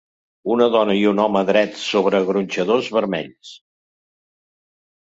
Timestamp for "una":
0.53-0.67